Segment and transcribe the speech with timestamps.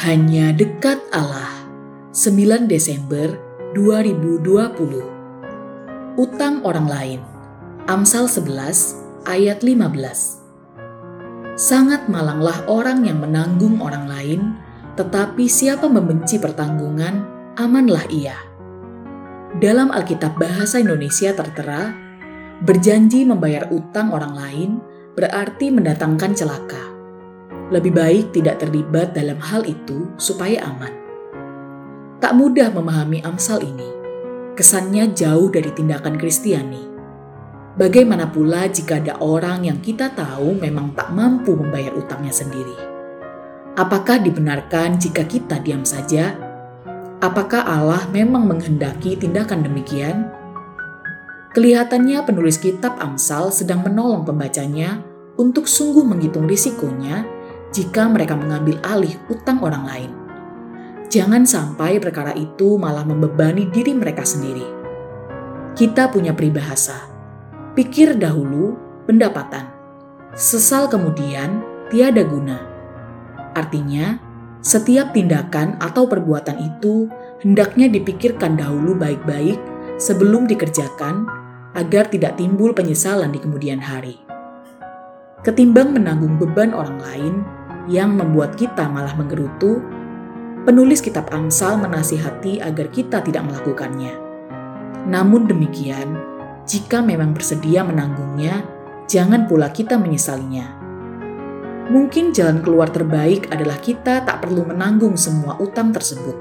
[0.00, 1.68] Hanya dekat Allah.
[2.16, 3.36] 9 Desember
[3.76, 6.16] 2020.
[6.16, 7.20] Utang orang lain.
[7.84, 8.96] Amsal 11
[9.28, 10.40] ayat 15.
[11.60, 14.56] Sangat malanglah orang yang menanggung orang lain,
[14.96, 17.20] tetapi siapa membenci pertanggungan,
[17.60, 18.40] amanlah ia.
[19.60, 21.92] Dalam Alkitab Bahasa Indonesia tertera,
[22.64, 24.80] berjanji membayar utang orang lain
[25.12, 26.89] berarti mendatangkan celaka.
[27.70, 30.90] Lebih baik tidak terlibat dalam hal itu supaya aman.
[32.18, 33.86] Tak mudah memahami Amsal ini.
[34.58, 36.90] Kesannya jauh dari tindakan Kristiani.
[37.78, 42.74] Bagaimana pula jika ada orang yang kita tahu memang tak mampu membayar utangnya sendiri?
[43.78, 46.34] Apakah dibenarkan jika kita diam saja?
[47.22, 50.26] Apakah Allah memang menghendaki tindakan demikian?
[51.54, 55.00] Kelihatannya penulis kitab Amsal sedang menolong pembacanya
[55.38, 57.39] untuk sungguh menghitung risikonya
[57.70, 60.10] jika mereka mengambil alih utang orang lain.
[61.10, 64.62] Jangan sampai perkara itu malah membebani diri mereka sendiri.
[65.74, 67.10] Kita punya peribahasa,
[67.70, 68.74] Pikir dahulu
[69.06, 69.70] pendapatan,
[70.34, 72.58] sesal kemudian tiada guna.
[73.54, 74.18] Artinya,
[74.58, 77.06] setiap tindakan atau perbuatan itu
[77.38, 79.56] hendaknya dipikirkan dahulu baik-baik
[80.02, 81.30] sebelum dikerjakan
[81.78, 84.18] agar tidak timbul penyesalan di kemudian hari.
[85.46, 87.34] Ketimbang menanggung beban orang lain
[87.88, 89.80] yang membuat kita malah menggerutu,
[90.68, 94.12] penulis kitab Amsal menasihati agar kita tidak melakukannya.
[95.08, 96.18] Namun demikian,
[96.68, 98.60] jika memang bersedia menanggungnya,
[99.08, 100.76] jangan pula kita menyesalinya.
[101.90, 106.38] Mungkin jalan keluar terbaik adalah kita tak perlu menanggung semua utang tersebut.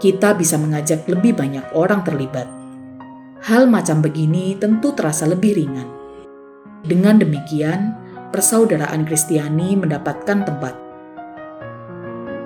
[0.00, 2.48] Kita bisa mengajak lebih banyak orang terlibat.
[3.44, 5.88] Hal macam begini tentu terasa lebih ringan.
[6.82, 8.01] Dengan demikian,
[8.32, 10.74] persaudaraan Kristiani mendapatkan tempat.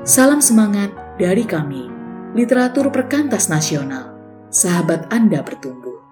[0.02, 1.88] Salam semangat dari kami,
[2.34, 4.12] literatur perkantas nasional.
[4.50, 6.05] Sahabat Anda bertumbuh.